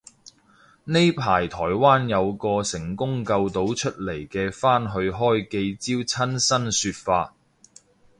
[0.85, 7.35] 呢排台灣有個成功救到出嚟嘅返去開記招親身說法